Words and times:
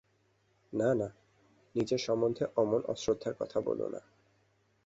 না 0.73 0.89
না, 0.93 1.07
নিজের 1.75 1.97
সম্বন্ধে 1.97 2.43
অমন 2.55 2.81
অশ্রদ্ধার 2.85 3.33
কথা 3.33 3.57
বোলো 3.61 3.85
না। 3.89 4.01